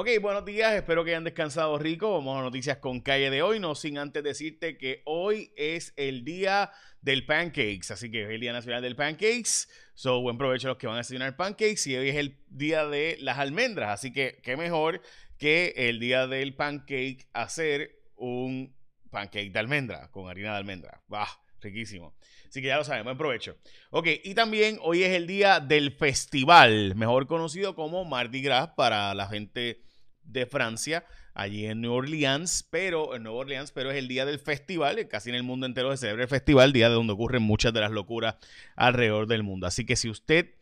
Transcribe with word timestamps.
Ok, 0.00 0.08
buenos 0.22 0.46
días, 0.46 0.72
espero 0.72 1.04
que 1.04 1.10
hayan 1.10 1.24
descansado 1.24 1.78
rico. 1.78 2.10
Vamos 2.10 2.38
a 2.38 2.40
noticias 2.40 2.78
con 2.78 3.02
calle 3.02 3.28
de 3.28 3.42
hoy, 3.42 3.60
no 3.60 3.74
sin 3.74 3.98
antes 3.98 4.24
decirte 4.24 4.78
que 4.78 5.02
hoy 5.04 5.52
es 5.56 5.92
el 5.98 6.24
día 6.24 6.72
del 7.02 7.26
pancakes, 7.26 7.92
así 7.92 8.10
que 8.10 8.22
es 8.22 8.30
el 8.30 8.40
Día 8.40 8.54
Nacional 8.54 8.80
del 8.80 8.96
Pancakes. 8.96 9.68
So, 9.92 10.22
buen 10.22 10.38
provecho 10.38 10.68
a 10.68 10.70
los 10.70 10.78
que 10.78 10.86
van 10.86 10.94
a 10.96 11.00
desayunar 11.00 11.36
pancakes 11.36 11.86
y 11.86 11.96
hoy 11.96 12.08
es 12.08 12.16
el 12.16 12.38
día 12.48 12.86
de 12.86 13.18
las 13.20 13.36
almendras, 13.36 13.90
así 13.90 14.10
que 14.10 14.40
qué 14.42 14.56
mejor 14.56 15.02
que 15.36 15.74
el 15.76 16.00
día 16.00 16.26
del 16.26 16.54
pancake 16.54 17.28
hacer 17.34 18.00
un 18.16 18.74
pancake 19.10 19.52
de 19.52 19.58
almendra 19.58 20.10
con 20.12 20.30
harina 20.30 20.52
de 20.52 20.56
almendra. 20.56 21.02
¡Bah! 21.08 21.28
Riquísimo. 21.60 22.16
Así 22.48 22.62
que 22.62 22.68
ya 22.68 22.78
lo 22.78 22.84
saben, 22.84 23.04
buen 23.04 23.18
provecho. 23.18 23.54
Ok, 23.90 24.06
y 24.24 24.32
también 24.32 24.78
hoy 24.80 25.02
es 25.02 25.10
el 25.10 25.26
día 25.26 25.60
del 25.60 25.92
festival, 25.92 26.94
mejor 26.94 27.26
conocido 27.26 27.74
como 27.74 28.06
Mardi 28.06 28.40
Gras 28.40 28.70
para 28.74 29.12
la 29.14 29.26
gente 29.26 29.82
de 30.24 30.46
Francia, 30.46 31.04
allí 31.34 31.66
en 31.66 31.80
New 31.80 31.92
Orleans, 31.92 32.66
pero 32.70 33.14
en 33.14 33.22
Nueva 33.22 33.38
Orleans, 33.38 33.72
pero 33.72 33.90
es 33.90 33.96
el 33.96 34.08
día 34.08 34.24
del 34.24 34.38
festival, 34.38 35.08
casi 35.08 35.30
en 35.30 35.36
el 35.36 35.42
mundo 35.42 35.66
entero 35.66 35.90
se 35.92 35.98
celebra 35.98 36.24
el 36.24 36.28
festival, 36.28 36.72
día 36.72 36.88
de 36.88 36.94
donde 36.94 37.12
ocurren 37.12 37.42
muchas 37.42 37.72
de 37.72 37.80
las 37.80 37.90
locuras 37.90 38.36
alrededor 38.76 39.26
del 39.26 39.42
mundo. 39.42 39.66
Así 39.66 39.84
que 39.84 39.96
si 39.96 40.08
usted 40.08 40.54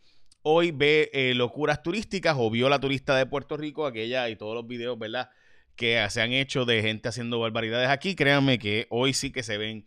hoy 0.42 0.70
ve 0.70 1.10
eh, 1.12 1.34
locuras 1.34 1.83
turísticas 1.83 2.36
o 2.38 2.50
vio 2.50 2.69
la 2.69 2.80
turista 2.80 3.16
de 3.16 3.27
Puerto 3.27 3.56
Rico, 3.56 3.86
aquella 3.86 4.28
y 4.28 4.36
todos 4.36 4.55
los 4.55 4.66
videos, 4.66 4.98
¿verdad? 4.98 5.30
Que 5.77 6.05
se 6.11 6.22
han 6.22 6.33
hecho 6.33 6.64
de 6.64 6.83
gente 6.83 7.09
haciendo 7.09 7.38
barbaridades 7.38 7.88
aquí, 7.88 8.14
créanme 8.14 8.59
que 8.59 8.86
hoy 8.91 9.12
sí 9.12 9.30
que 9.30 9.42
se 9.42 9.59
ven 9.59 9.86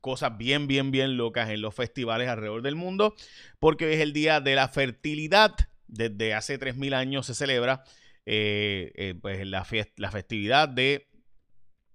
cosas 0.00 0.36
bien, 0.36 0.66
bien, 0.66 0.90
bien 0.90 1.16
locas 1.16 1.50
en 1.50 1.60
los 1.60 1.74
festivales 1.74 2.28
alrededor 2.28 2.62
del 2.62 2.74
mundo, 2.74 3.14
porque 3.58 3.86
hoy 3.86 3.94
es 3.94 4.00
el 4.00 4.12
día 4.12 4.40
de 4.40 4.54
la 4.54 4.68
fertilidad. 4.68 5.54
Desde 5.86 6.34
hace 6.34 6.58
3.000 6.58 6.94
años 6.94 7.26
se 7.26 7.34
celebra 7.34 7.84
eh, 8.32 8.92
eh, 8.94 9.14
pues 9.20 9.44
la, 9.44 9.66
la 9.96 10.10
festividad 10.12 10.68
de 10.68 11.08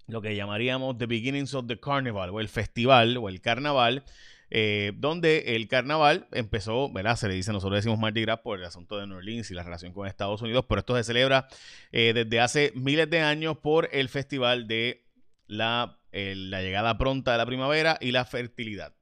lo 0.08 0.22
que 0.22 0.36
llamaríamos 0.36 0.98
The 0.98 1.06
Beginnings 1.06 1.54
of 1.54 1.66
the 1.68 1.80
Carnival, 1.80 2.30
o 2.32 2.42
el 2.42 2.50
festival, 2.50 3.16
o 3.16 3.30
el 3.30 3.40
carnaval, 3.40 4.04
eh, 4.50 4.92
donde 4.98 5.56
el 5.56 5.70
carnaval 5.70 6.28
empezó, 6.34 6.92
¿verdad? 6.92 7.16
Se 7.16 7.30
le 7.30 7.36
dice, 7.36 7.54
nosotros 7.54 7.78
decimos 7.78 8.00
Mardi 8.00 8.24
Gras 8.24 8.42
por 8.42 8.60
el 8.60 8.66
asunto 8.66 8.98
de 8.98 9.08
New 9.08 9.16
Orleans 9.16 9.50
y 9.50 9.54
la 9.54 9.64
relación 9.64 9.94
con 9.94 10.08
Estados 10.08 10.42
Unidos, 10.42 10.66
pero 10.68 10.80
esto 10.80 10.98
se 10.98 11.06
celebra 11.06 11.48
desde 11.90 12.40
hace 12.42 12.74
miles 12.76 13.10
de 13.10 13.22
años 13.22 13.60
por 13.60 13.88
el 13.94 14.10
festival 14.10 14.68
de 14.68 15.06
la, 15.48 16.00
la 16.12 16.62
llegada 16.62 16.98
pronta 16.98 17.32
de 17.32 17.38
la 17.38 17.46
primavera 17.46 17.98
y 18.02 18.12
la 18.12 18.26
fertilidad. 18.26 18.94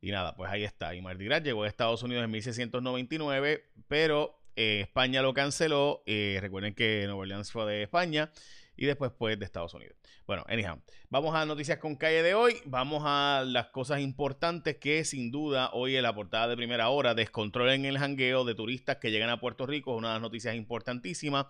Y 0.00 0.12
nada, 0.12 0.36
pues 0.36 0.48
ahí 0.48 0.62
está. 0.62 0.94
Y 0.94 1.02
Mardi 1.02 1.24
Gras 1.24 1.42
llegó 1.42 1.64
a 1.64 1.66
Estados 1.66 2.04
Unidos 2.04 2.22
en 2.22 2.30
1699, 2.30 3.64
pero 3.88 4.37
eh, 4.58 4.80
España 4.80 5.22
lo 5.22 5.32
canceló. 5.32 6.02
Eh, 6.04 6.38
recuerden 6.40 6.74
que 6.74 7.04
Nueva 7.04 7.20
Orleans 7.20 7.52
fue 7.52 7.64
de 7.64 7.84
España 7.84 8.32
y 8.76 8.86
después 8.86 9.12
pues 9.16 9.38
de 9.38 9.44
Estados 9.44 9.72
Unidos. 9.72 9.96
Bueno, 10.26 10.44
anyhow, 10.48 10.82
vamos 11.10 11.32
a 11.36 11.46
noticias 11.46 11.78
con 11.78 11.94
calle 11.94 12.24
de 12.24 12.34
hoy. 12.34 12.56
Vamos 12.64 13.04
a 13.06 13.44
las 13.46 13.66
cosas 13.68 14.00
importantes 14.00 14.76
que 14.78 15.04
sin 15.04 15.30
duda 15.30 15.70
hoy 15.74 15.94
en 15.94 16.02
la 16.02 16.12
portada 16.12 16.48
de 16.48 16.56
primera 16.56 16.88
hora 16.88 17.14
descontrolen 17.14 17.84
el 17.84 17.98
jangueo 17.98 18.44
de 18.44 18.56
turistas 18.56 18.96
que 18.96 19.12
llegan 19.12 19.30
a 19.30 19.38
Puerto 19.38 19.64
Rico. 19.64 19.92
Es 19.92 19.98
una 19.98 20.08
de 20.08 20.14
las 20.14 20.22
noticias 20.22 20.56
importantísimas. 20.56 21.46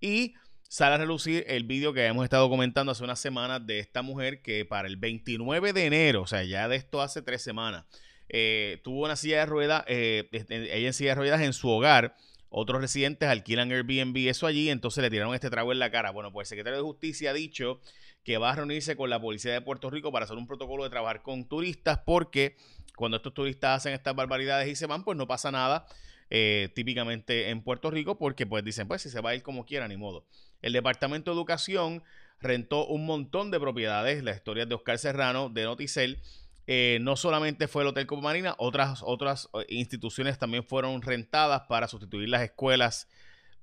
Y 0.00 0.34
sale 0.62 0.94
a 0.94 0.98
relucir 0.98 1.44
el 1.48 1.64
vídeo 1.64 1.92
que 1.92 2.06
hemos 2.06 2.22
estado 2.22 2.48
comentando 2.48 2.92
hace 2.92 3.02
unas 3.02 3.18
semanas 3.18 3.66
de 3.66 3.80
esta 3.80 4.02
mujer 4.02 4.40
que 4.40 4.64
para 4.64 4.86
el 4.86 4.98
29 4.98 5.72
de 5.72 5.86
enero, 5.86 6.22
o 6.22 6.26
sea, 6.28 6.44
ya 6.44 6.68
de 6.68 6.76
esto 6.76 7.02
hace 7.02 7.22
tres 7.22 7.42
semanas, 7.42 7.86
eh, 8.28 8.80
tuvo 8.84 9.04
una 9.04 9.16
silla 9.16 9.40
de 9.40 9.46
ruedas, 9.46 9.84
este, 9.88 10.76
ella 10.76 10.86
en 10.86 10.92
silla 10.92 11.10
de 11.10 11.16
ruedas 11.16 11.40
en 11.40 11.52
su 11.52 11.68
hogar 11.68 12.14
otros 12.54 12.82
residentes 12.82 13.28
alquilan 13.28 13.72
Airbnb 13.72 14.28
eso 14.28 14.46
allí, 14.46 14.68
entonces 14.68 15.02
le 15.02 15.08
tiraron 15.08 15.34
este 15.34 15.48
trago 15.48 15.72
en 15.72 15.78
la 15.78 15.90
cara. 15.90 16.10
Bueno, 16.10 16.32
pues 16.32 16.46
el 16.46 16.50
secretario 16.50 16.76
de 16.76 16.84
Justicia 16.84 17.30
ha 17.30 17.32
dicho 17.32 17.80
que 18.24 18.36
va 18.36 18.52
a 18.52 18.56
reunirse 18.56 18.94
con 18.94 19.08
la 19.08 19.20
policía 19.20 19.52
de 19.52 19.62
Puerto 19.62 19.88
Rico 19.88 20.12
para 20.12 20.26
hacer 20.26 20.36
un 20.36 20.46
protocolo 20.46 20.84
de 20.84 20.90
trabajar 20.90 21.22
con 21.22 21.48
turistas, 21.48 22.00
porque 22.04 22.56
cuando 22.94 23.16
estos 23.16 23.32
turistas 23.32 23.78
hacen 23.78 23.94
estas 23.94 24.14
barbaridades 24.14 24.68
y 24.68 24.76
se 24.76 24.86
van, 24.86 25.02
pues 25.02 25.16
no 25.16 25.26
pasa 25.26 25.50
nada. 25.50 25.86
Eh, 26.34 26.70
típicamente 26.74 27.50
en 27.50 27.62
Puerto 27.62 27.90
Rico, 27.90 28.16
porque 28.16 28.46
pues 28.46 28.64
dicen, 28.64 28.88
pues 28.88 29.02
si 29.02 29.10
se 29.10 29.20
va 29.20 29.30
a 29.30 29.34
ir 29.34 29.42
como 29.42 29.66
quiera, 29.66 29.88
ni 29.88 29.96
modo. 29.96 30.24
El 30.62 30.72
Departamento 30.72 31.30
de 31.30 31.36
Educación 31.36 32.02
rentó 32.40 32.86
un 32.86 33.04
montón 33.04 33.50
de 33.50 33.60
propiedades, 33.60 34.22
la 34.22 34.32
historia 34.32 34.64
de 34.66 34.74
Oscar 34.74 34.98
Serrano 34.98 35.50
de 35.50 35.64
Noticel, 35.64 36.20
eh, 36.66 36.98
no 37.00 37.16
solamente 37.16 37.66
fue 37.66 37.82
el 37.82 37.88
Hotel 37.88 38.06
Copa 38.06 38.22
Marina, 38.22 38.54
otras, 38.58 39.02
otras 39.04 39.48
eh, 39.54 39.66
instituciones 39.68 40.38
también 40.38 40.64
fueron 40.64 41.02
rentadas 41.02 41.62
para 41.68 41.88
sustituir 41.88 42.28
las 42.28 42.42
escuelas 42.42 43.08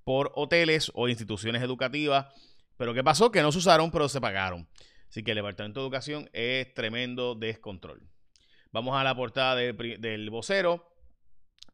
por 0.03 0.31
hoteles 0.35 0.91
o 0.95 1.07
instituciones 1.07 1.61
educativas. 1.61 2.27
Pero 2.77 2.93
¿qué 2.93 3.03
pasó? 3.03 3.31
Que 3.31 3.41
no 3.41 3.51
se 3.51 3.59
usaron, 3.59 3.91
pero 3.91 4.09
se 4.09 4.21
pagaron. 4.21 4.67
Así 5.09 5.23
que 5.23 5.31
el 5.31 5.35
Departamento 5.35 5.79
de 5.79 5.85
Educación 5.85 6.29
es 6.33 6.73
tremendo 6.73 7.35
descontrol. 7.35 8.01
Vamos 8.71 8.95
a 8.95 9.03
la 9.03 9.15
portada 9.15 9.55
del 9.55 10.29
vocero. 10.29 10.85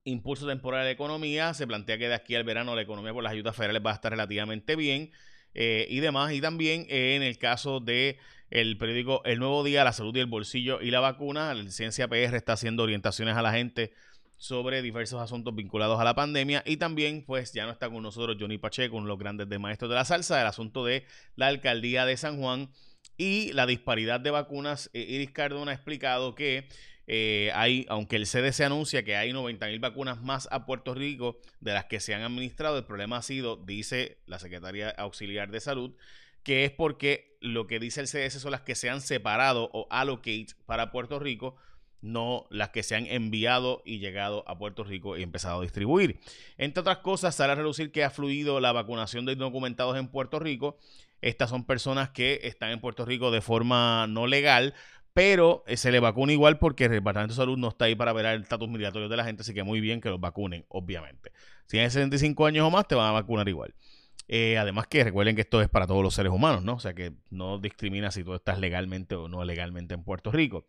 Impulso 0.04 0.48
temporal 0.48 0.82
de 0.82 0.86
la 0.86 0.92
economía. 0.92 1.54
Se 1.54 1.68
plantea 1.68 1.98
que 1.98 2.08
de 2.08 2.14
aquí 2.14 2.36
al 2.36 2.44
verano 2.44 2.76
la 2.76 2.82
economía 2.82 3.14
por 3.14 3.24
las 3.24 3.34
ayudas 3.34 3.56
federales 3.56 3.82
va 3.86 3.92
a 3.92 3.96
estar 3.96 4.12
relativamente 4.12 4.76
bien. 4.76 5.12
Eh, 5.56 5.88
y 5.90 6.02
demás. 6.02 6.34
Y 6.34 6.42
también 6.42 6.86
en 6.90 7.24
el 7.24 7.38
caso 7.38 7.80
de 7.80 8.20
el 8.52 8.78
periódico 8.78 9.22
El 9.26 9.40
Nuevo 9.40 9.64
Día, 9.64 9.84
La 9.84 9.94
Salud 9.94 10.16
y 10.16 10.20
el 10.20 10.26
Bolsillo 10.26 10.82
y 10.82 10.92
la 10.92 11.00
Vacuna, 11.00 11.54
la 11.54 11.72
Ciencia 11.72 12.08
PR 12.08 12.36
está 12.36 12.54
haciendo 12.54 12.84
orientaciones 12.84 13.36
a 13.36 13.42
la 13.42 13.54
gente 13.54 13.94
sobre 14.38 14.82
diversos 14.82 15.22
asuntos 15.22 15.56
vinculados 15.56 16.00
a 16.00 16.04
la 16.04 16.14
pandemia 16.14 16.62
y 16.66 16.76
también 16.76 17.24
pues 17.26 17.54
ya 17.54 17.66
no 17.66 17.72
está 17.72 17.90
con 17.90 18.04
nosotros 18.04 18.36
Johnny 18.40 18.58
Pacheco, 18.58 18.98
uno 18.98 19.06
de 19.06 19.10
los 19.10 19.18
grandes 19.18 19.48
de 19.48 19.58
maestros 19.60 19.90
de 19.90 19.96
la 19.96 20.04
salsa, 20.04 20.42
el 20.42 20.48
asunto 20.48 20.84
de 20.84 21.06
la 21.36 21.48
alcaldía 21.48 22.06
de 22.06 22.18
San 22.18 22.38
Juan 22.38 22.70
y 23.18 23.54
la 23.54 23.66
disparidad 23.66 24.20
de 24.20 24.32
vacunas. 24.32 24.90
Eh, 24.94 25.06
Iris 25.08 25.32
Cardona 25.32 25.72
ha 25.72 25.76
explicado 25.76 26.36
que 26.36 26.68
eh, 27.08 27.52
hay, 27.54 27.86
aunque 27.90 28.16
el 28.16 28.26
CDC 28.26 28.62
anuncia 28.62 29.04
que 29.04 29.16
hay 29.16 29.32
90 29.32 29.68
mil 29.68 29.80
vacunas 29.80 30.22
más 30.22 30.48
a 30.52 30.66
Puerto 30.66 30.94
Rico 30.94 31.40
de 31.60 31.74
las 31.74 31.86
que 31.86 32.00
se 32.00 32.16
han 32.16 32.24
administrado, 32.24 32.78
el 32.78 32.86
problema 32.86 33.18
ha 33.18 33.22
sido, 33.22 33.58
dice 33.58 34.18
la 34.26 34.40
Secretaría 34.40 34.90
Auxiliar 34.90 35.52
de 35.52 35.60
Salud, 35.60 35.94
que 36.44 36.66
es 36.66 36.72
porque 36.72 37.38
lo 37.42 37.68
que 37.68 37.80
dice 37.80 38.02
el 38.02 38.08
CDC 38.08 38.40
son 38.40 38.52
las 38.52 38.62
que 38.62 38.76
se 38.76 38.90
han 38.90 39.02
separado 39.02 39.70
o 39.74 39.88
allocate 39.90 40.48
para 40.66 40.92
Puerto 40.92 41.20
Rico, 41.20 41.56
no 42.02 42.46
las 42.52 42.70
que 42.70 42.84
se 42.84 42.96
han 42.96 43.08
enviado 43.08 43.82
y 43.84 43.98
llegado 44.00 44.44
a 44.48 44.58
Puerto 44.58 44.84
Rico 44.84 45.18
y 45.18 45.24
empezado 45.24 45.60
a 45.60 45.64
distribuir. 45.64 46.20
Entre 46.58 46.82
otras 46.82 47.00
cosas, 47.00 47.36
sale 47.36 47.54
a 47.54 47.56
reducir 47.56 47.92
que 47.92 48.04
ha 48.04 48.12
fluido 48.12 48.60
la 48.60 48.72
vacunación 48.72 49.26
de 49.26 49.34
indocumentados 49.34 49.98
en 49.98 50.08
Puerto 50.08 50.40
Rico. 50.40 50.78
Estas 51.22 51.50
son 51.50 51.66
personas 51.66 52.10
que 52.12 52.42
están 52.44 52.70
en 52.70 52.80
Puerto 52.80 53.06
Rico 53.06 53.32
de 53.32 53.42
forma 53.42 54.06
no 54.08 54.28
legal, 54.28 54.76
pero 55.16 55.64
eh, 55.66 55.78
se 55.78 55.94
le 55.94 56.02
vacuna 56.02 56.34
igual 56.34 56.60
porque 56.60 56.86
el 56.86 56.92
Departamento 56.92 57.34
de 57.34 57.38
Salud 57.38 57.58
no 57.58 57.70
está 57.70 57.86
ahí 57.86 57.96
para 57.96 58.12
ver 58.12 58.26
el 58.26 58.42
estatus 58.42 58.68
migratorio 58.68 59.08
de 59.08 59.16
la 59.16 59.24
gente, 59.24 59.44
así 59.44 59.54
que 59.54 59.64
muy 59.64 59.80
bien 59.80 60.02
que 60.02 60.10
los 60.10 60.20
vacunen, 60.20 60.66
obviamente. 60.68 61.32
Si 61.68 61.78
tienes 61.78 61.94
65 61.94 62.46
años 62.46 62.68
o 62.68 62.70
más, 62.70 62.86
te 62.86 62.96
van 62.96 63.08
a 63.08 63.12
vacunar 63.14 63.48
igual. 63.48 63.74
Eh, 64.28 64.58
además 64.58 64.88
que 64.88 65.06
recuerden 65.06 65.36
que 65.36 65.44
esto 65.44 65.62
es 65.62 65.70
para 65.70 65.88
todos 65.88 66.04
los 66.04 66.14
seres 66.14 66.34
humanos, 66.34 66.64
¿no? 66.64 66.74
O 66.74 66.80
sea 66.82 66.94
que 66.94 67.14
no 67.30 67.60
discrimina 67.60 68.12
si 68.12 68.26
tú 68.26 68.34
estás 68.34 68.60
legalmente 68.60 69.16
o 69.16 69.30
no 69.30 69.46
legalmente 69.46 69.94
en 69.94 70.04
Puerto 70.04 70.34
Rico. 70.34 70.66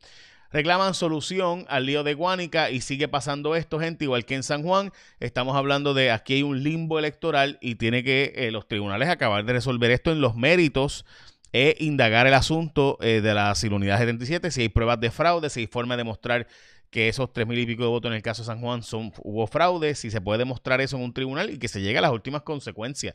Reclaman 0.52 0.94
solución 0.94 1.66
al 1.68 1.86
lío 1.86 2.04
de 2.04 2.14
Guánica 2.14 2.70
y 2.70 2.82
sigue 2.82 3.08
pasando 3.08 3.56
esto, 3.56 3.80
gente, 3.80 4.04
igual 4.04 4.24
que 4.26 4.36
en 4.36 4.44
San 4.44 4.62
Juan. 4.62 4.92
Estamos 5.18 5.56
hablando 5.56 5.92
de 5.92 6.12
aquí 6.12 6.34
hay 6.34 6.42
un 6.44 6.62
limbo 6.62 7.00
electoral 7.00 7.58
y 7.60 7.74
tiene 7.74 8.04
que 8.04 8.32
eh, 8.36 8.52
los 8.52 8.68
tribunales 8.68 9.08
acabar 9.08 9.44
de 9.44 9.54
resolver 9.54 9.90
esto 9.90 10.12
en 10.12 10.20
los 10.20 10.36
méritos 10.36 11.04
e 11.52 11.76
indagar 11.80 12.26
el 12.26 12.34
asunto 12.34 12.98
eh, 13.00 13.20
de 13.20 13.34
la 13.34 13.54
unidad 13.70 13.98
77, 13.98 14.50
si 14.50 14.62
hay 14.62 14.68
pruebas 14.68 15.00
de 15.00 15.10
fraude, 15.10 15.50
si 15.50 15.60
hay 15.60 15.66
forma 15.66 15.94
de 15.94 15.98
demostrar 15.98 16.46
que 16.90 17.08
esos 17.08 17.32
tres 17.32 17.46
mil 17.46 17.58
y 17.58 17.66
pico 17.66 17.82
de 17.82 17.88
votos 17.88 18.10
en 18.10 18.16
el 18.16 18.22
caso 18.22 18.42
de 18.42 18.46
San 18.46 18.60
Juan 18.60 18.82
son, 18.82 19.12
hubo 19.22 19.46
fraude, 19.46 19.94
si 19.94 20.10
se 20.10 20.20
puede 20.20 20.38
demostrar 20.38 20.80
eso 20.80 20.96
en 20.96 21.02
un 21.02 21.12
tribunal 21.12 21.50
y 21.50 21.58
que 21.58 21.68
se 21.68 21.80
llegue 21.80 21.98
a 21.98 22.02
las 22.02 22.12
últimas 22.12 22.42
consecuencias. 22.42 23.14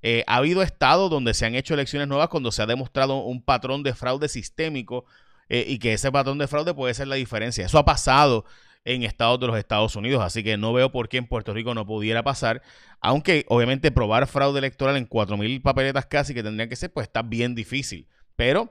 Eh, 0.00 0.22
ha 0.26 0.36
habido 0.36 0.62
estados 0.62 1.10
donde 1.10 1.34
se 1.34 1.44
han 1.44 1.54
hecho 1.54 1.74
elecciones 1.74 2.06
nuevas 2.06 2.28
cuando 2.28 2.52
se 2.52 2.62
ha 2.62 2.66
demostrado 2.66 3.16
un 3.24 3.42
patrón 3.42 3.82
de 3.82 3.94
fraude 3.94 4.28
sistémico 4.28 5.04
eh, 5.48 5.64
y 5.66 5.78
que 5.78 5.92
ese 5.92 6.12
patrón 6.12 6.38
de 6.38 6.46
fraude 6.46 6.74
puede 6.74 6.94
ser 6.94 7.08
la 7.08 7.16
diferencia. 7.16 7.66
Eso 7.66 7.78
ha 7.78 7.84
pasado 7.84 8.44
en 8.88 9.02
estados 9.02 9.38
de 9.38 9.46
los 9.46 9.58
Estados 9.58 9.94
Unidos, 9.96 10.22
así 10.22 10.42
que 10.42 10.56
no 10.56 10.72
veo 10.72 10.90
por 10.90 11.10
qué 11.10 11.18
en 11.18 11.26
Puerto 11.26 11.52
Rico 11.52 11.74
no 11.74 11.86
pudiera 11.86 12.22
pasar, 12.22 12.62
aunque 13.00 13.44
obviamente 13.48 13.90
probar 13.90 14.26
fraude 14.26 14.58
electoral 14.58 14.96
en 14.96 15.06
4.000 15.06 15.60
papeletas 15.60 16.06
casi 16.06 16.32
que 16.32 16.42
tendrían 16.42 16.70
que 16.70 16.76
ser, 16.76 16.90
pues 16.90 17.06
está 17.06 17.20
bien 17.20 17.54
difícil, 17.54 18.08
pero 18.34 18.70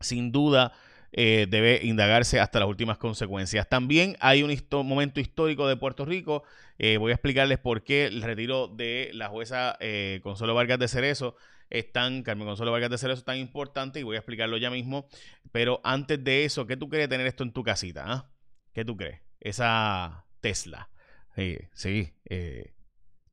sin 0.00 0.32
duda 0.32 0.72
eh, 1.12 1.46
debe 1.50 1.80
indagarse 1.82 2.40
hasta 2.40 2.60
las 2.60 2.68
últimas 2.68 2.96
consecuencias. 2.96 3.68
También 3.68 4.16
hay 4.20 4.42
un 4.42 4.54
momento 4.86 5.20
histórico 5.20 5.68
de 5.68 5.76
Puerto 5.76 6.06
Rico, 6.06 6.42
eh, 6.78 6.96
voy 6.96 7.12
a 7.12 7.14
explicarles 7.14 7.58
por 7.58 7.84
qué 7.84 8.06
el 8.06 8.22
retiro 8.22 8.68
de 8.68 9.10
la 9.12 9.28
jueza 9.28 9.76
eh, 9.80 10.20
Consuelo 10.22 10.54
Vargas 10.54 10.78
de 10.78 10.88
Cerezo 10.88 11.36
es 11.68 11.92
tan, 11.92 12.22
Carmen 12.22 12.46
Consuelo 12.46 12.72
Vargas 12.72 12.90
de 12.90 12.98
Cerezo 12.98 13.18
es 13.18 13.24
tan 13.24 13.36
importante 13.36 14.00
y 14.00 14.02
voy 14.02 14.16
a 14.16 14.20
explicarlo 14.20 14.56
ya 14.56 14.70
mismo, 14.70 15.08
pero 15.52 15.82
antes 15.84 16.22
de 16.24 16.46
eso, 16.46 16.66
¿qué 16.66 16.78
tú 16.78 16.88
quieres 16.88 17.10
tener 17.10 17.26
esto 17.26 17.44
en 17.44 17.52
tu 17.52 17.62
casita? 17.62 18.04
Ah? 18.06 18.30
¿Qué 18.72 18.84
tú 18.84 18.96
crees? 18.96 19.25
Esa 19.40 20.26
Tesla. 20.40 20.90
sí, 21.72 22.12
eh, 22.24 22.74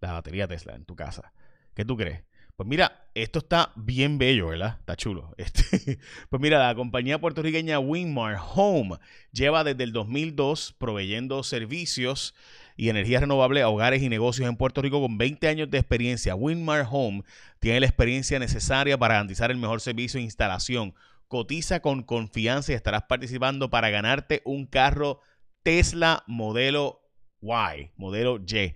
la 0.01 0.13
batería 0.13 0.47
Tesla 0.47 0.75
en 0.75 0.85
tu 0.85 0.95
casa. 0.95 1.33
¿Qué 1.73 1.85
tú 1.85 1.97
crees? 1.97 2.23
Pues 2.55 2.69
mira, 2.69 3.09
esto 3.15 3.39
está 3.39 3.71
bien 3.75 4.19
bello, 4.19 4.47
¿verdad? 4.50 4.77
Está 4.79 4.95
chulo. 4.95 5.33
Este, 5.38 5.97
pues 6.29 6.41
mira, 6.41 6.59
la 6.67 6.75
compañía 6.75 7.19
puertorriqueña 7.19 7.79
Winmar 7.79 8.38
Home 8.53 8.97
lleva 9.31 9.63
desde 9.63 9.83
el 9.83 9.91
2002 9.91 10.75
proveyendo 10.77 11.41
servicios 11.44 12.35
y 12.77 12.89
energía 12.89 13.21
renovable 13.21 13.61
a 13.61 13.69
hogares 13.69 14.03
y 14.03 14.09
negocios 14.09 14.47
en 14.47 14.56
Puerto 14.56 14.81
Rico 14.81 15.01
con 15.01 15.17
20 15.17 15.47
años 15.47 15.71
de 15.71 15.79
experiencia. 15.79 16.35
Winmar 16.35 16.88
Home 16.91 17.23
tiene 17.59 17.79
la 17.79 17.88
experiencia 17.88 18.38
necesaria 18.38 18.97
para 18.99 19.15
garantizar 19.15 19.49
el 19.49 19.57
mejor 19.57 19.81
servicio 19.81 20.19
de 20.19 20.25
instalación. 20.25 20.94
Cotiza 21.27 21.79
con 21.79 22.03
confianza 22.03 22.71
y 22.71 22.75
estarás 22.75 23.03
participando 23.03 23.71
para 23.71 23.89
ganarte 23.89 24.44
un 24.45 24.67
carro 24.67 25.21
Tesla 25.63 26.24
modelo 26.27 27.01
Y, 27.42 27.92
modelo 27.98 28.38
Y, 28.38 28.74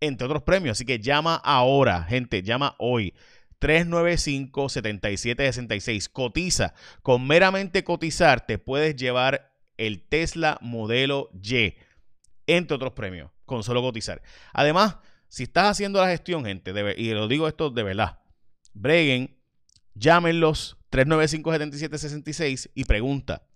entre 0.00 0.26
otros 0.26 0.42
premios. 0.42 0.78
Así 0.78 0.84
que 0.84 0.98
llama 0.98 1.36
ahora, 1.36 2.02
gente, 2.04 2.42
llama 2.42 2.74
hoy. 2.78 3.14
395-7766. 3.60 6.10
Cotiza. 6.10 6.74
Con 7.02 7.26
meramente 7.26 7.84
cotizar 7.84 8.46
te 8.46 8.58
puedes 8.58 8.96
llevar 8.96 9.52
el 9.76 10.08
Tesla 10.08 10.58
modelo 10.60 11.30
Y, 11.42 11.74
entre 12.46 12.76
otros 12.76 12.92
premios 12.92 13.30
con 13.48 13.64
solo 13.64 13.82
cotizar. 13.82 14.22
Además, 14.52 14.98
si 15.26 15.42
estás 15.42 15.72
haciendo 15.72 16.00
la 16.00 16.08
gestión, 16.08 16.44
gente, 16.44 16.72
y 16.96 17.10
lo 17.10 17.26
digo 17.26 17.48
esto 17.48 17.70
de 17.70 17.82
verdad, 17.82 18.20
breguen, 18.74 19.36
llámenlos 19.94 20.76
395-7766 20.92 22.70
y 22.74 22.84
pregunta. 22.84 23.47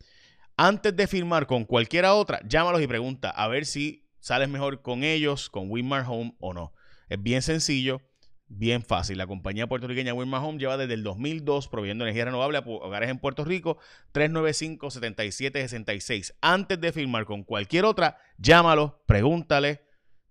Antes 0.65 0.95
de 0.95 1.09
firmar 1.09 1.49
con 1.49 1.65
cualquiera 1.65 2.15
otra, 2.15 2.41
llámalos 2.47 2.81
y 2.81 2.87
pregunta 2.87 3.31
a 3.31 3.49
ver 3.49 3.67
si 3.67 4.09
sales 4.21 4.49
mejor 4.49 4.81
con 4.81 5.03
ellos, 5.03 5.51
con 5.51 5.69
Winmar 5.69 6.05
Home 6.07 6.37
o 6.39 6.55
no. 6.55 6.73
Es 7.09 7.21
bien 7.21 7.43
sencillo 7.43 8.01
bien 8.47 8.83
fácil. 8.83 9.19
La 9.19 9.27
compañía 9.27 9.67
puertorriqueña 9.67 10.15
Wilmar 10.15 10.41
Home 10.45 10.61
lleva 10.61 10.77
desde 10.77 10.95
el 10.95 11.03
2002 11.03 11.67
proveyendo 11.67 12.05
energía 12.05 12.27
renovable 12.27 12.59
a 12.59 12.61
hogares 12.61 13.11
en 13.11 13.19
Puerto 13.19 13.45
Rico 13.45 13.79
395-7766. 14.15 16.35
Antes 16.41 16.81
de 16.81 16.93
firmar 16.93 17.25
con 17.25 17.43
cualquier 17.43 17.85
otra, 17.85 18.17
llámalo, 18.39 19.03
pregúntale 19.07 19.83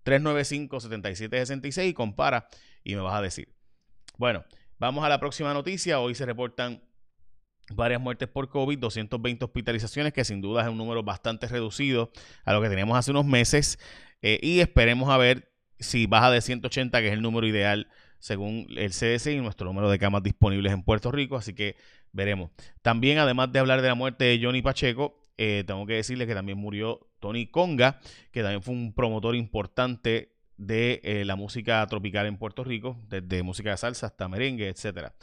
395-7766 0.06 1.90
y 1.90 1.94
compara 1.94 2.48
y 2.86 2.96
me 2.96 3.02
vas 3.02 3.16
a 3.16 3.22
decir. 3.22 3.54
Bueno, 4.16 4.46
vamos 4.80 5.04
a 5.04 5.10
la 5.10 5.20
próxima 5.20 5.54
noticia. 5.54 6.00
Hoy 6.00 6.16
se 6.16 6.26
reportan 6.26 6.82
varias 7.76 8.02
muertes 8.02 8.28
por 8.28 8.50
COVID, 8.50 8.78
220 8.80 9.46
hospitalizaciones, 9.46 10.14
que 10.14 10.24
sin 10.24 10.42
duda 10.42 10.64
es 10.64 10.70
un 10.70 10.78
número 10.78 11.04
bastante 11.04 11.48
reducido 11.48 12.12
a 12.46 12.54
lo 12.54 12.62
que 12.62 12.70
teníamos 12.70 12.98
hace 12.98 13.12
unos 13.12 13.26
meses. 13.26 13.80
Eh, 14.22 14.40
y 14.42 14.60
esperemos 14.60 15.10
a 15.10 15.18
ver 15.18 15.52
si 15.80 16.06
baja 16.06 16.32
de 16.32 16.42
180, 16.42 17.00
que 17.02 17.08
es 17.08 17.14
el 17.14 17.22
número 17.22 17.48
ideal 17.48 17.88
según 18.20 18.68
el 18.78 18.92
CDC 18.92 19.32
y 19.32 19.38
nuestro 19.38 19.66
número 19.66 19.90
de 19.90 19.98
camas 19.98 20.22
disponibles 20.22 20.72
en 20.72 20.84
Puerto 20.84 21.12
Rico, 21.12 21.38
así 21.38 21.54
que 21.54 21.76
veremos. 22.12 22.52
También, 22.82 23.18
además 23.18 23.52
de 23.52 23.60
hablar 23.60 23.82
de 23.82 23.88
la 23.88 23.96
muerte 23.96 24.26
de 24.26 24.40
Johnny 24.42 24.62
Pacheco, 24.62 25.20
eh, 25.38 25.64
tengo 25.66 25.88
que 25.88 25.94
decirle 25.94 26.28
que 26.28 26.36
también 26.36 26.60
murió 26.60 27.10
Tony 27.20 27.48
Conga, 27.48 28.00
que 28.32 28.44
también 28.44 28.62
fue 28.62 28.76
un 28.76 28.94
promotor 28.94 29.36
importante 29.36 30.36
de 30.58 31.02
eh, 31.04 31.26
la 31.26 31.36
música 31.36 31.86
tropical 31.88 32.28
en 32.28 32.38
Puerto 32.38 32.64
Rico, 32.64 33.00
desde 33.10 33.42
música 33.42 33.72
de 33.72 33.78
salsa 33.78 34.06
hasta 34.06 34.28
merengue, 34.28 34.70
etcétera. 34.70 35.16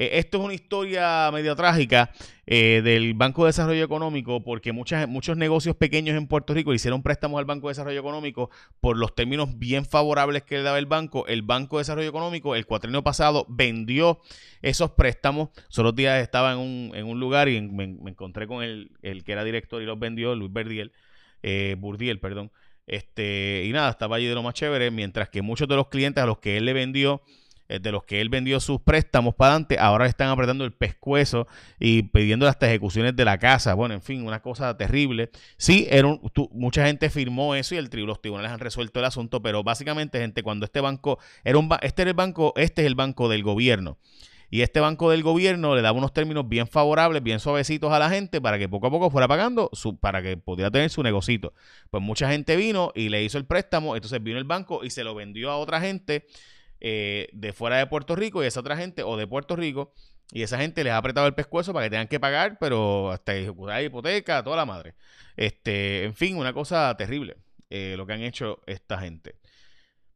Eh, 0.00 0.18
esto 0.18 0.38
es 0.38 0.44
una 0.44 0.54
historia 0.54 1.30
medio 1.30 1.54
trágica 1.54 2.10
eh, 2.46 2.80
del 2.82 3.12
Banco 3.12 3.44
de 3.44 3.48
Desarrollo 3.48 3.84
Económico 3.84 4.42
porque 4.42 4.72
muchos 4.72 5.36
negocios 5.36 5.76
pequeños 5.76 6.16
en 6.16 6.26
Puerto 6.26 6.54
Rico 6.54 6.72
hicieron 6.72 7.02
préstamos 7.02 7.38
al 7.38 7.44
Banco 7.44 7.68
de 7.68 7.72
Desarrollo 7.72 8.00
Económico 8.00 8.48
por 8.80 8.96
los 8.96 9.14
términos 9.14 9.58
bien 9.58 9.84
favorables 9.84 10.42
que 10.44 10.56
le 10.56 10.62
daba 10.62 10.78
el 10.78 10.86
banco. 10.86 11.26
El 11.26 11.42
Banco 11.42 11.76
de 11.76 11.80
Desarrollo 11.82 12.08
Económico 12.08 12.56
el 12.56 12.64
cuatrienio 12.64 13.04
pasado 13.04 13.44
vendió 13.50 14.20
esos 14.62 14.92
préstamos. 14.92 15.50
Solo 15.68 15.92
días 15.92 16.22
estaba 16.22 16.52
en 16.52 16.58
un, 16.60 16.92
en 16.94 17.04
un 17.04 17.20
lugar 17.20 17.50
y 17.50 17.60
me, 17.60 17.84
encontré 17.84 18.46
con 18.46 18.62
el, 18.62 18.92
el, 19.02 19.22
que 19.22 19.32
era 19.32 19.44
director 19.44 19.82
y 19.82 19.84
los 19.84 19.98
vendió, 19.98 20.34
Luis 20.34 20.50
Verdiel, 20.50 20.92
eh, 21.42 21.76
Burdiel, 21.78 22.20
perdón. 22.20 22.52
Este, 22.86 23.64
y 23.66 23.72
nada, 23.72 23.90
estaba 23.90 24.16
allí 24.16 24.26
de 24.26 24.34
lo 24.34 24.42
más 24.42 24.54
chévere, 24.54 24.90
mientras 24.90 25.28
que 25.28 25.42
muchos 25.42 25.68
de 25.68 25.76
los 25.76 25.88
clientes 25.88 26.24
a 26.24 26.26
los 26.26 26.38
que 26.38 26.56
él 26.56 26.64
le 26.64 26.72
vendió 26.72 27.20
de 27.78 27.92
los 27.92 28.04
que 28.04 28.20
él 28.20 28.28
vendió 28.28 28.58
sus 28.58 28.80
préstamos 28.80 29.34
para 29.34 29.52
adelante, 29.52 29.78
ahora 29.78 30.06
están 30.06 30.28
apretando 30.28 30.64
el 30.64 30.72
pescuezo 30.72 31.46
y 31.78 32.02
pidiendo 32.02 32.48
hasta 32.48 32.66
ejecuciones 32.66 33.14
de 33.14 33.24
la 33.24 33.38
casa. 33.38 33.74
Bueno, 33.74 33.94
en 33.94 34.02
fin, 34.02 34.26
una 34.26 34.40
cosa 34.42 34.76
terrible. 34.76 35.30
Sí, 35.56 35.86
era 35.90 36.08
mucha 36.52 36.86
gente 36.86 37.10
firmó 37.10 37.54
eso 37.54 37.74
y 37.74 37.78
el, 37.78 37.88
los 37.92 38.20
tribunales 38.20 38.50
han 38.50 38.60
resuelto 38.60 38.98
el 38.98 39.06
asunto, 39.06 39.42
pero 39.42 39.62
básicamente, 39.62 40.18
gente, 40.18 40.42
cuando 40.42 40.64
este 40.64 40.80
banco 40.80 41.18
era 41.44 41.58
un 41.58 41.70
este 41.82 42.02
era 42.02 42.10
el 42.10 42.16
banco, 42.16 42.52
este 42.56 42.82
es 42.82 42.86
el 42.86 42.94
banco 42.94 43.28
del 43.28 43.42
gobierno. 43.42 43.98
Y 44.52 44.62
este 44.62 44.80
banco 44.80 45.10
del 45.10 45.22
gobierno 45.22 45.76
le 45.76 45.82
daba 45.82 45.96
unos 45.96 46.12
términos 46.12 46.48
bien 46.48 46.66
favorables, 46.66 47.22
bien 47.22 47.38
suavecitos 47.38 47.92
a 47.92 48.00
la 48.00 48.10
gente 48.10 48.40
para 48.40 48.58
que 48.58 48.68
poco 48.68 48.88
a 48.88 48.90
poco 48.90 49.08
fuera 49.08 49.28
pagando, 49.28 49.70
su, 49.72 49.96
para 49.96 50.22
que 50.22 50.36
pudiera 50.36 50.72
tener 50.72 50.90
su 50.90 51.04
negocito. 51.04 51.54
Pues 51.90 52.02
mucha 52.02 52.28
gente 52.28 52.56
vino 52.56 52.90
y 52.96 53.10
le 53.10 53.22
hizo 53.22 53.38
el 53.38 53.46
préstamo, 53.46 53.94
entonces 53.94 54.20
vino 54.20 54.38
el 54.38 54.44
banco 54.44 54.84
y 54.84 54.90
se 54.90 55.04
lo 55.04 55.14
vendió 55.14 55.52
a 55.52 55.56
otra 55.56 55.80
gente 55.80 56.26
eh, 56.80 57.28
de 57.32 57.52
fuera 57.52 57.76
de 57.76 57.86
Puerto 57.86 58.16
Rico 58.16 58.42
y 58.42 58.46
esa 58.46 58.60
otra 58.60 58.76
gente, 58.76 59.02
o 59.02 59.16
de 59.16 59.26
Puerto 59.26 59.56
Rico, 59.56 59.92
y 60.32 60.42
esa 60.42 60.58
gente 60.58 60.84
les 60.84 60.92
ha 60.92 60.96
apretado 60.96 61.26
el 61.26 61.34
pescuezo 61.34 61.72
para 61.72 61.86
que 61.86 61.90
tengan 61.90 62.08
que 62.08 62.20
pagar, 62.20 62.58
pero 62.58 63.10
hasta 63.10 63.34
ejecutar 63.34 63.82
hipoteca, 63.82 64.42
toda 64.42 64.56
la 64.56 64.66
madre. 64.66 64.94
Este, 65.36 66.04
en 66.04 66.14
fin, 66.14 66.36
una 66.36 66.52
cosa 66.52 66.96
terrible 66.96 67.36
eh, 67.70 67.94
lo 67.96 68.06
que 68.06 68.12
han 68.12 68.22
hecho 68.22 68.60
esta 68.66 68.98
gente. 68.98 69.36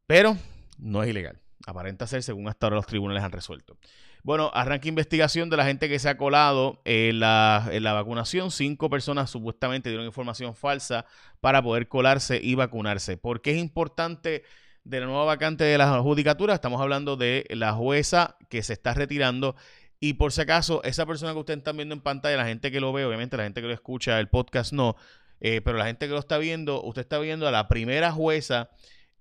Pero 0.05 0.37
no 0.77 1.03
es 1.03 1.09
ilegal. 1.09 1.39
Aparenta 1.65 2.05
ser 2.05 2.21
según 2.21 2.47
hasta 2.47 2.65
ahora 2.65 2.75
los 2.75 2.85
tribunales 2.85 3.23
han 3.23 3.31
resuelto. 3.31 3.77
Bueno, 4.23 4.51
arranca 4.53 4.87
investigación 4.87 5.49
de 5.49 5.57
la 5.57 5.65
gente 5.65 5.87
que 5.87 5.99
se 5.99 6.09
ha 6.09 6.17
colado 6.17 6.81
en 6.83 7.19
la, 7.19 7.69
en 7.71 7.83
la 7.83 7.93
vacunación. 7.93 8.51
Cinco 8.51 8.89
personas 8.89 9.29
supuestamente 9.29 9.89
dieron 9.89 10.05
información 10.05 10.55
falsa 10.55 11.05
para 11.39 11.61
poder 11.61 11.87
colarse 11.87 12.39
y 12.41 12.55
vacunarse. 12.55 13.17
¿Por 13.17 13.41
qué 13.41 13.51
es 13.51 13.57
importante 13.57 14.43
de 14.85 14.99
la 14.99 15.07
nueva 15.07 15.25
vacante 15.25 15.63
de 15.63 15.77
la 15.77 15.99
judicatura. 15.99 16.53
Estamos 16.53 16.79
hablando 16.79 17.17
de 17.17 17.45
la 17.49 17.73
jueza 17.73 18.37
que 18.49 18.63
se 18.63 18.73
está 18.73 18.93
retirando. 18.93 19.55
Y 19.99 20.13
por 20.13 20.31
si 20.31 20.41
acaso, 20.41 20.83
esa 20.83 21.05
persona 21.05 21.33
que 21.33 21.39
ustedes 21.39 21.57
están 21.57 21.75
viendo 21.75 21.95
en 21.95 22.01
pantalla, 22.01 22.37
la 22.37 22.45
gente 22.45 22.71
que 22.71 22.79
lo 22.79 22.93
ve, 22.93 23.03
obviamente 23.03 23.35
la 23.35 23.43
gente 23.43 23.61
que 23.61 23.67
lo 23.67 23.73
escucha, 23.73 24.19
el 24.19 24.29
podcast 24.29 24.71
no, 24.71 24.95
eh, 25.41 25.61
pero 25.61 25.77
la 25.77 25.85
gente 25.85 26.05
que 26.05 26.13
lo 26.13 26.19
está 26.19 26.37
viendo, 26.37 26.83
usted 26.83 27.01
está 27.01 27.17
viendo 27.17 27.47
a 27.47 27.51
la 27.51 27.67
primera 27.67 28.11
jueza 28.11 28.69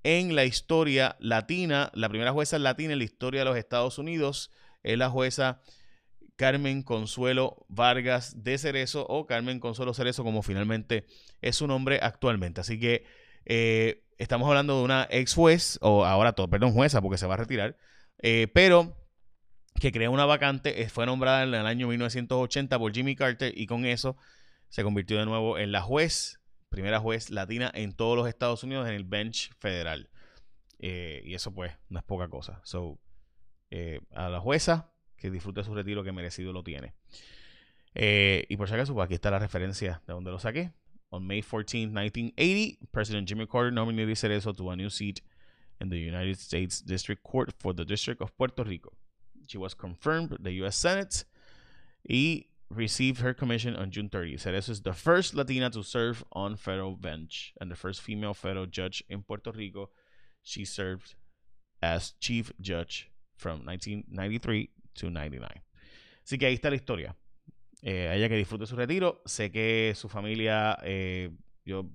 en 0.02 0.37
la 0.37 0.44
historia 0.44 1.16
latina, 1.19 1.90
la 1.94 2.11
primera 2.11 2.32
jueza 2.32 2.58
latina 2.58 2.93
en 2.93 2.99
la 2.99 3.05
historia 3.05 3.40
de 3.40 3.46
los 3.46 3.56
Estados 3.56 3.99
Unidos, 3.99 4.50
es 4.82 4.99
la 4.99 5.08
jueza 5.08 5.62
Carmen 6.37 6.83
Consuelo 6.83 7.64
Vargas 7.68 8.42
de 8.44 8.59
Cerezo 8.59 9.06
o 9.09 9.26
Carmen 9.26 9.61
Consuelo 9.61 9.94
Cerezo, 9.94 10.25
como 10.25 10.42
finalmente 10.42 11.06
es 11.40 11.56
su 11.56 11.66
nombre 11.66 12.00
actualmente. 12.02 12.61
Así 12.61 12.78
que 12.78 13.06
eh, 13.47 14.03
estamos 14.18 14.49
hablando 14.49 14.78
de 14.78 14.85
una 14.85 15.06
ex 15.11 15.35
juez, 15.35 15.78
o 15.83 16.04
ahora 16.04 16.33
todo, 16.33 16.49
perdón, 16.49 16.73
jueza, 16.73 17.00
porque 17.00 17.18
se 17.18 17.26
va 17.26 17.35
a 17.35 17.38
retirar, 17.38 17.76
eh, 18.18 18.49
pero 18.52 18.97
que 19.80 19.92
creó 19.92 20.12
una 20.12 20.25
vacante, 20.25 20.83
eh, 20.83 20.88
fue 20.88 21.06
nombrada 21.06 21.42
en 21.42 21.54
el 21.54 21.66
año 21.66 21.88
1980 21.88 22.78
por 22.78 22.92
Jimmy 22.92 23.16
Carter 23.16 23.52
y 23.56 23.66
con 23.66 23.85
eso 23.85 24.16
se 24.68 24.83
convirtió 24.83 25.18
de 25.18 25.26
nuevo 25.26 25.59
en 25.59 25.73
la 25.73 25.83
juez, 25.83 26.40
primera 26.68 27.00
juez 27.00 27.30
latina 27.30 27.71
en 27.75 27.92
todos 27.92 28.16
los 28.16 28.28
Estados 28.28 28.62
Unidos 28.62 28.88
en 28.88 28.94
el 28.94 29.04
bench 29.04 29.52
federal. 29.59 30.11
Eh, 30.78 31.23
y 31.25 31.35
eso 31.35 31.52
pues 31.52 31.73
no 31.88 31.99
es 31.99 32.04
poca 32.04 32.28
cosa. 32.28 32.61
So, 32.64 32.99
a 34.12 34.28
la 34.28 34.38
jueza 34.38 34.92
que 35.16 35.30
disfrute 35.30 35.64
su 35.64 35.75
retiro 35.75 36.04
que 36.04 36.12
merecido 36.12 36.52
lo 36.52 36.62
tiene. 36.62 36.94
y 37.94 38.56
por 38.56 38.68
si 38.68 38.75
acaso, 38.75 38.94
pues 38.94 39.06
aquí 39.06 39.14
está 39.14 39.33
la 39.33 39.40
referencia 39.40 40.02
de 40.06 40.12
donde 40.12 40.30
lo 40.30 40.38
saqué. 40.38 40.73
On 41.14 41.25
May 41.25 41.42
14, 41.42 41.94
1980, 41.94 42.78
President 42.90 43.28
Jimmy 43.28 43.47
Carter 43.47 43.71
nominated 43.71 44.16
Cerezo 44.16 44.52
to 44.56 44.71
a 44.71 44.75
new 44.75 44.90
seat 44.90 45.21
in 45.80 45.88
the 45.88 45.97
United 45.97 46.40
States 46.40 46.80
District 46.80 47.23
Court 47.23 47.52
for 47.56 47.73
the 47.73 47.85
District 47.85 48.21
of 48.21 48.37
Puerto 48.37 48.64
Rico. 48.64 48.90
She 49.47 49.56
was 49.56 49.75
confirmed 49.75 50.30
by 50.30 50.38
the 50.40 50.50
U.S. 50.54 50.76
Senate 50.76 51.25
y 52.11 52.47
received 52.68 53.21
her 53.21 53.33
commission 53.33 53.76
on 53.76 53.92
June 53.92 54.09
30. 54.09 54.38
Cerezo 54.38 54.71
is 54.71 54.83
the 54.83 54.92
first 54.92 55.37
Latina 55.37 55.71
to 55.71 55.85
serve 55.85 56.25
on 56.33 56.56
federal 56.56 56.97
bench 56.97 57.54
and 57.61 57.71
the 57.71 57.76
first 57.76 58.00
female 58.02 58.35
federal 58.35 58.66
judge 58.66 59.04
in 59.09 59.23
Puerto 59.23 59.52
Rico. 59.52 59.90
She 60.42 60.64
served 60.64 61.14
as 61.80 62.14
chief 62.18 62.50
judge 62.61 63.09
from 63.37 63.64
1993 63.64 64.68
to 64.97 65.11
99. 65.11 65.49
Así 66.26 66.40
que 66.40 66.49
ahí 66.49 66.54
está 66.54 66.71
la 66.71 66.76
historia. 66.76 67.14
Eh, 67.85 68.11
ella 68.14 68.31
que 68.31 68.37
disfrute 68.37 68.67
su 68.67 68.76
retiro. 68.76 69.21
Sé 69.26 69.53
que 69.53 69.93
su 69.95 70.09
familia, 70.09 70.79
eh, 70.83 71.31
yo 71.67 71.91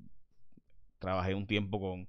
trabajé 1.00 1.34
un 1.34 1.48
tiempo 1.48 1.80
con 1.80 2.08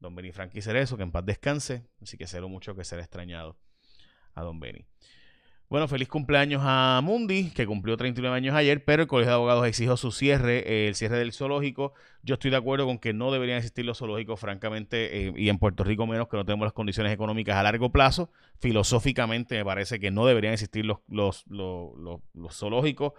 don 0.00 0.16
Benny 0.16 0.32
Frankie 0.32 0.60
Cerezo, 0.60 0.96
que 0.96 1.04
en 1.04 1.12
paz 1.12 1.24
descanse, 1.24 1.86
así 2.02 2.18
que 2.18 2.26
sé 2.26 2.40
lo 2.40 2.48
mucho 2.48 2.74
que 2.74 2.82
será 2.84 3.00
extrañado 3.00 3.56
a 4.34 4.42
don 4.42 4.58
Benny. 4.58 4.84
Bueno, 5.72 5.88
feliz 5.88 6.06
cumpleaños 6.06 6.60
a 6.62 7.00
Mundi, 7.02 7.48
que 7.48 7.66
cumplió 7.66 7.96
39 7.96 8.36
años 8.36 8.54
ayer, 8.54 8.84
pero 8.84 9.04
el 9.04 9.08
Colegio 9.08 9.30
de 9.30 9.36
Abogados 9.36 9.66
exigió 9.66 9.96
su 9.96 10.12
cierre, 10.12 10.58
eh, 10.70 10.88
el 10.88 10.94
cierre 10.94 11.16
del 11.16 11.32
zoológico. 11.32 11.94
Yo 12.22 12.34
estoy 12.34 12.50
de 12.50 12.58
acuerdo 12.58 12.84
con 12.84 12.98
que 12.98 13.14
no 13.14 13.32
deberían 13.32 13.56
existir 13.56 13.86
los 13.86 13.96
zoológicos, 13.96 14.38
francamente, 14.38 15.28
eh, 15.28 15.32
y 15.34 15.48
en 15.48 15.56
Puerto 15.56 15.82
Rico 15.82 16.06
menos, 16.06 16.28
que 16.28 16.36
no 16.36 16.44
tenemos 16.44 16.66
las 16.66 16.74
condiciones 16.74 17.10
económicas 17.10 17.56
a 17.56 17.62
largo 17.62 17.90
plazo. 17.90 18.30
Filosóficamente 18.60 19.54
me 19.54 19.64
parece 19.64 19.98
que 19.98 20.10
no 20.10 20.26
deberían 20.26 20.52
existir 20.52 20.84
los, 20.84 20.98
los, 21.08 21.46
los 21.46 22.20
zoológicos, 22.50 23.14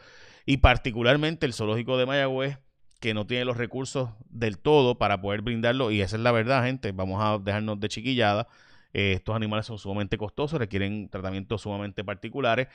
y 0.46 0.58
particularmente 0.58 1.48
el 1.48 1.54
zoológico 1.54 1.98
de 1.98 2.06
Mayagüez, 2.06 2.60
que 3.00 3.16
no 3.16 3.26
tiene 3.26 3.46
los 3.46 3.58
recursos 3.58 4.12
del 4.30 4.60
todo 4.60 5.00
para 5.00 5.22
poder 5.22 5.42
brindarlo, 5.42 5.90
y 5.90 6.02
esa 6.02 6.18
es 6.18 6.22
la 6.22 6.32
verdad, 6.32 6.64
gente, 6.64 6.92
vamos 6.92 7.20
a 7.20 7.40
dejarnos 7.40 7.80
de 7.80 7.90
chiquillada. 7.90 8.48
Eh, 8.94 9.14
estos 9.14 9.36
animales 9.36 9.66
son 9.66 9.78
sumamente 9.78 10.18
costosos, 10.18 10.60
requieren 10.60 11.10
tratamientos 11.10 11.62
sumamente 11.62 12.04
particulares. 12.04 12.68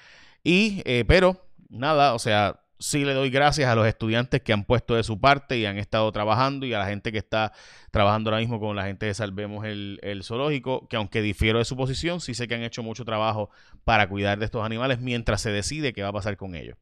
Y, 0.43 0.83
eh, 0.85 1.05
pero, 1.07 1.47
nada, 1.69 2.15
o 2.15 2.19
sea, 2.19 2.61
sí 2.79 3.05
le 3.05 3.13
doy 3.13 3.31
gracias 3.31 3.69
a 3.69 3.75
los 3.75 3.87
estudiantes 3.87 4.41
que 4.41 4.53
han 4.53 4.65
puesto 4.65 4.95
de 4.95 5.03
su 5.03 5.21
parte 5.21 5.59
y 5.59 5.67
han 5.67 5.79
estado 5.79 6.11
trabajando 6.13 6.65
y 6.67 6.75
a 6.75 6.79
la 6.79 6.87
gente 6.87 7.11
que 7.11 7.19
está 7.19 7.53
trabajando 7.91 8.31
ahora 8.31 8.41
mismo 8.41 8.61
con 8.61 8.77
la 8.77 8.85
gente 8.85 9.07
de 9.07 9.15
Salvemos 9.15 9.65
el, 9.65 9.99
el, 10.03 10.23
Zoológico, 10.23 10.87
que 10.89 10.97
aunque 10.97 11.23
difiero 11.23 11.59
de 11.59 11.65
su 11.65 11.77
posición, 11.77 12.21
sí 12.21 12.35
sé 12.35 12.47
que 12.47 12.55
han 12.55 12.63
hecho 12.63 12.83
mucho 12.83 13.05
trabajo 13.05 13.51
para 13.85 14.09
cuidar 14.09 14.39
de 14.39 14.45
estos 14.45 14.65
animales 14.65 15.01
mientras 15.01 15.41
se 15.41 15.51
decide 15.51 15.93
qué 15.93 16.03
va 16.03 16.09
a 16.09 16.13
pasar 16.13 16.37
con 16.37 16.55
ellos. 16.55 16.77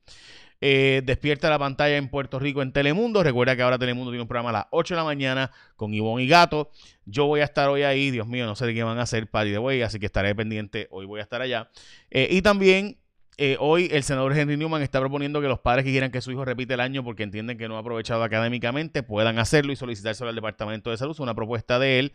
Eh, 0.60 1.02
despierta 1.04 1.50
la 1.50 1.58
pantalla 1.58 1.96
en 1.96 2.08
Puerto 2.08 2.38
Rico 2.38 2.62
en 2.62 2.72
Telemundo. 2.72 3.22
Recuerda 3.22 3.56
que 3.56 3.62
ahora 3.62 3.78
Telemundo 3.78 4.10
tiene 4.10 4.22
un 4.22 4.28
programa 4.28 4.50
a 4.50 4.52
las 4.52 4.66
8 4.70 4.94
de 4.94 4.98
la 4.98 5.04
mañana 5.04 5.50
con 5.76 5.92
Ivonne 5.92 6.24
y 6.24 6.28
Gato. 6.28 6.70
Yo 7.04 7.26
voy 7.26 7.40
a 7.40 7.44
estar 7.44 7.68
hoy 7.68 7.82
ahí. 7.82 8.10
Dios 8.10 8.26
mío, 8.26 8.46
no 8.46 8.56
sé 8.56 8.66
de 8.66 8.74
qué 8.74 8.82
van 8.82 8.98
a 8.98 9.02
hacer 9.02 9.28
Party 9.30 9.50
de 9.50 9.58
Way, 9.58 9.82
así 9.82 9.98
que 9.98 10.06
estaré 10.06 10.34
pendiente. 10.34 10.88
Hoy 10.90 11.06
voy 11.06 11.20
a 11.20 11.22
estar 11.22 11.42
allá. 11.42 11.70
Eh, 12.10 12.28
y 12.30 12.42
también 12.42 12.98
eh, 13.38 13.56
hoy 13.60 13.88
el 13.92 14.02
senador 14.02 14.36
Henry 14.36 14.56
Newman 14.56 14.80
está 14.80 14.98
proponiendo 14.98 15.42
que 15.42 15.48
los 15.48 15.58
padres 15.58 15.84
que 15.84 15.90
quieran 15.90 16.10
que 16.10 16.22
su 16.22 16.32
hijo 16.32 16.44
repite 16.46 16.72
el 16.72 16.80
año 16.80 17.04
porque 17.04 17.22
entienden 17.22 17.58
que 17.58 17.68
no 17.68 17.76
ha 17.76 17.80
aprovechado 17.80 18.22
académicamente 18.22 19.02
puedan 19.02 19.38
hacerlo 19.38 19.72
y 19.72 19.76
solicitárselo 19.76 20.30
al 20.30 20.34
Departamento 20.34 20.90
de 20.90 20.96
Salud. 20.96 21.12
Es 21.12 21.20
una 21.20 21.34
propuesta 21.34 21.78
de 21.78 21.98
él. 21.98 22.12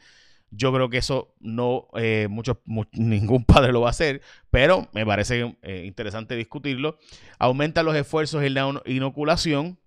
Yo 0.51 0.73
creo 0.73 0.89
que 0.89 0.97
eso 0.97 1.33
no, 1.39 1.87
eh, 1.95 2.27
ningún 2.91 3.45
padre 3.45 3.71
lo 3.71 3.81
va 3.81 3.87
a 3.87 3.91
hacer, 3.91 4.21
pero 4.49 4.89
me 4.93 5.05
parece 5.05 5.55
eh, 5.61 5.83
interesante 5.85 6.35
discutirlo. 6.35 6.97
Aumenta 7.39 7.83
los 7.83 7.95
esfuerzos 7.95 8.43
en 8.43 8.53
la 8.55 8.81
inoculación. 8.85 9.79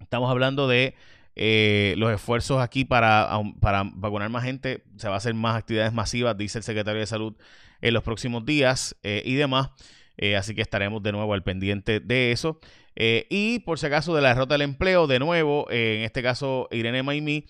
Estamos 0.00 0.28
hablando 0.28 0.66
de 0.66 0.96
eh, 1.36 1.94
los 1.98 2.12
esfuerzos 2.12 2.60
aquí 2.60 2.84
para, 2.84 3.30
vacunar 3.94 4.28
más 4.28 4.42
gente. 4.42 4.82
Se 4.96 5.06
va 5.06 5.14
a 5.14 5.18
hacer 5.18 5.34
más 5.34 5.56
actividades 5.56 5.92
masivas, 5.92 6.36
dice 6.36 6.58
el 6.58 6.64
secretario 6.64 7.00
de 7.00 7.06
Salud, 7.06 7.36
en 7.80 7.94
los 7.94 8.02
próximos 8.02 8.44
días 8.44 8.96
y 9.02 9.34
demás. 9.34 9.70
así 10.36 10.54
que 10.54 10.62
estaremos 10.62 11.02
de 11.02 11.12
nuevo 11.12 11.32
al 11.32 11.44
pendiente 11.44 12.00
de 12.00 12.32
eso. 12.32 12.58
y 12.96 13.60
por 13.60 13.78
si 13.78 13.86
acaso 13.86 14.16
de 14.16 14.22
la 14.22 14.30
derrota 14.30 14.54
del 14.54 14.62
empleo, 14.62 15.06
de 15.06 15.20
nuevo, 15.20 15.70
en 15.70 16.02
este 16.02 16.22
caso 16.22 16.68
Irene 16.72 17.02
Maimí 17.02 17.46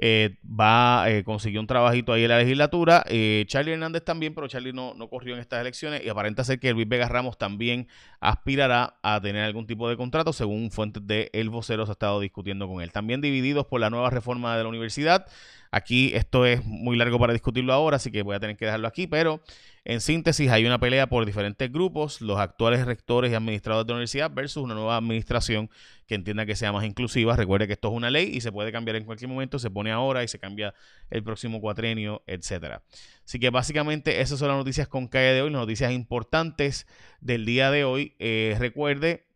eh, 0.00 0.36
va, 0.48 1.10
eh, 1.10 1.24
consiguió 1.24 1.60
un 1.60 1.66
trabajito 1.66 2.12
ahí 2.12 2.22
en 2.22 2.28
la 2.28 2.38
legislatura. 2.38 3.04
Eh, 3.08 3.44
Charlie 3.48 3.72
Hernández 3.72 4.04
también, 4.04 4.32
pero 4.32 4.46
Charlie 4.46 4.72
no, 4.72 4.94
no, 4.94 5.08
corrió 5.08 5.34
en 5.34 5.40
estas 5.40 5.60
elecciones 5.60 6.04
y 6.04 6.08
aparenta 6.08 6.44
ser 6.44 6.60
que 6.60 6.72
Luis 6.72 6.88
Vega 6.88 7.08
Ramos 7.08 7.36
también 7.36 7.88
aspirará 8.20 8.98
a 9.02 9.20
tener 9.20 9.42
algún 9.42 9.66
tipo 9.66 9.88
de 9.88 9.96
contrato, 9.96 10.32
según 10.32 10.70
fuentes 10.70 11.04
de 11.04 11.30
El 11.32 11.50
Vocero 11.50 11.84
se 11.84 11.90
ha 11.90 11.94
estado 11.94 12.20
discutiendo 12.20 12.68
con 12.68 12.80
él. 12.80 12.92
También 12.92 13.20
divididos 13.20 13.66
por 13.66 13.80
la 13.80 13.90
nueva 13.90 14.10
reforma 14.10 14.56
de 14.56 14.62
la 14.62 14.68
universidad. 14.68 15.26
Aquí 15.70 16.12
esto 16.14 16.46
es 16.46 16.64
muy 16.64 16.96
largo 16.96 17.18
para 17.18 17.32
discutirlo 17.32 17.72
ahora, 17.72 17.96
así 17.96 18.10
que 18.10 18.22
voy 18.22 18.36
a 18.36 18.40
tener 18.40 18.56
que 18.56 18.64
dejarlo 18.64 18.88
aquí, 18.88 19.06
pero 19.06 19.42
en 19.84 20.00
síntesis 20.00 20.50
hay 20.50 20.66
una 20.66 20.78
pelea 20.78 21.08
por 21.08 21.24
diferentes 21.24 21.72
grupos, 21.72 22.20
los 22.20 22.38
actuales 22.38 22.84
rectores 22.84 23.32
y 23.32 23.34
administradores 23.34 23.86
de 23.86 23.92
la 23.92 23.96
universidad 23.96 24.30
versus 24.30 24.62
una 24.62 24.74
nueva 24.74 24.96
administración 24.96 25.70
que 26.06 26.14
entienda 26.14 26.46
que 26.46 26.56
sea 26.56 26.72
más 26.72 26.84
inclusiva. 26.84 27.36
Recuerde 27.36 27.66
que 27.66 27.74
esto 27.74 27.88
es 27.88 27.94
una 27.94 28.10
ley 28.10 28.30
y 28.34 28.40
se 28.40 28.50
puede 28.50 28.72
cambiar 28.72 28.96
en 28.96 29.04
cualquier 29.04 29.28
momento, 29.28 29.58
se 29.58 29.70
pone 29.70 29.90
ahora 29.92 30.24
y 30.24 30.28
se 30.28 30.38
cambia 30.38 30.74
el 31.10 31.22
próximo 31.22 31.60
cuatrenio, 31.60 32.22
etcétera. 32.26 32.82
Así 33.24 33.38
que 33.38 33.50
básicamente 33.50 34.20
esas 34.20 34.38
son 34.38 34.48
las 34.48 34.56
noticias 34.56 34.88
con 34.88 35.06
calle 35.06 35.34
de 35.34 35.42
hoy, 35.42 35.50
las 35.50 35.60
noticias 35.60 35.92
importantes 35.92 36.86
del 37.20 37.44
día 37.44 37.70
de 37.70 37.84
hoy. 37.84 38.14
Eh, 38.18 38.56
recuerde 38.58 39.27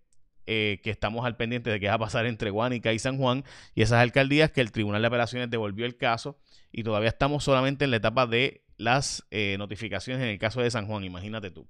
eh, 0.46 0.80
que 0.82 0.90
estamos 0.90 1.24
al 1.24 1.36
pendiente 1.36 1.70
de 1.70 1.78
qué 1.78 1.86
va 1.86 1.94
a 1.94 1.98
pasar 1.98 2.26
entre 2.26 2.50
Guánica 2.50 2.92
y 2.92 2.98
San 2.98 3.16
Juan 3.16 3.44
y 3.74 3.82
esas 3.82 4.00
alcaldías 4.00 4.50
que 4.50 4.60
el 4.60 4.72
Tribunal 4.72 5.00
de 5.00 5.06
Apelaciones 5.08 5.50
devolvió 5.50 5.86
el 5.86 5.96
caso 5.96 6.36
y 6.72 6.82
todavía 6.82 7.10
estamos 7.10 7.44
solamente 7.44 7.84
en 7.84 7.92
la 7.92 7.98
etapa 7.98 8.26
de 8.26 8.64
las 8.76 9.24
eh, 9.30 9.56
notificaciones 9.58 10.22
en 10.22 10.30
el 10.30 10.38
caso 10.38 10.60
de 10.60 10.70
San 10.70 10.86
Juan, 10.86 11.04
imagínate 11.04 11.50
tú. 11.50 11.68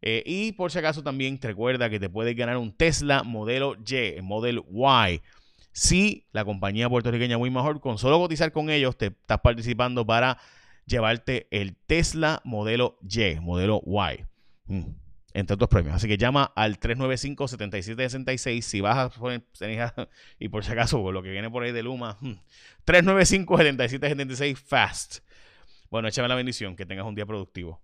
Eh, 0.00 0.22
y 0.24 0.52
por 0.52 0.70
si 0.70 0.78
acaso 0.78 1.02
también 1.02 1.38
te 1.38 1.48
recuerda 1.48 1.90
que 1.90 2.00
te 2.00 2.08
puedes 2.08 2.34
ganar 2.36 2.56
un 2.56 2.72
Tesla 2.72 3.22
modelo 3.22 3.76
Y, 3.86 4.22
modelo 4.22 4.64
Y. 4.70 5.20
Si 5.72 6.26
la 6.32 6.44
compañía 6.44 6.88
puertorriqueña 6.88 7.36
muy 7.36 7.50
mejor, 7.50 7.80
con 7.80 7.98
solo 7.98 8.18
cotizar 8.18 8.50
con 8.50 8.70
ellos, 8.70 8.96
te 8.96 9.06
estás 9.06 9.40
participando 9.40 10.06
para 10.06 10.38
llevarte 10.86 11.48
el 11.50 11.76
Tesla 11.76 12.40
modelo 12.44 12.98
Y, 13.02 13.40
modelo 13.40 13.82
Y. 13.84 14.24
Mm 14.72 15.05
entre 15.36 15.54
otros 15.54 15.68
premios. 15.68 15.94
Así 15.94 16.08
que 16.08 16.16
llama 16.16 16.50
al 16.56 16.80
395-7766 16.80 18.62
si 18.62 18.80
vas 18.80 18.96
a 18.96 19.10
poner, 19.10 19.44
y 20.38 20.48
por 20.48 20.64
si 20.64 20.72
acaso, 20.72 21.12
lo 21.12 21.22
que 21.22 21.30
viene 21.30 21.50
por 21.50 21.62
ahí 21.62 21.72
de 21.72 21.82
Luma, 21.82 22.16
395-7776 22.86 24.54
hmm, 24.54 24.56
fast. 24.56 25.18
Bueno, 25.90 26.08
échame 26.08 26.28
la 26.28 26.36
bendición, 26.36 26.74
que 26.74 26.86
tengas 26.86 27.04
un 27.04 27.14
día 27.14 27.26
productivo. 27.26 27.82